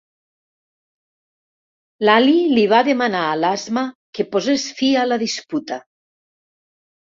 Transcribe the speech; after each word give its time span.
L'Ali 2.09 2.33
li 2.53 2.63
va 2.73 2.79
demanar 2.89 3.21
a 3.27 3.37
l'Asma 3.43 3.85
que 4.19 4.27
posés 4.33 4.67
fi 4.81 4.93
a 5.05 5.07
la 5.13 5.23
disputa. 5.27 5.81